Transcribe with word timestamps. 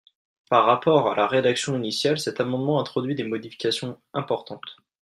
Par 0.49 0.65
rapport 0.65 1.11
à 1.11 1.15
la 1.15 1.27
rédaction 1.27 1.77
initiale, 1.77 2.17
cet 2.19 2.39
amendement 2.39 2.79
introduit 2.79 3.13
des 3.13 3.23
modifications 3.23 3.99
importantes. 4.15 4.77